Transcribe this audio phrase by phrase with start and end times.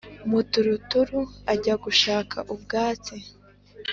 [0.29, 1.21] muturuturu
[1.53, 3.15] ajya gushaka ubwatsi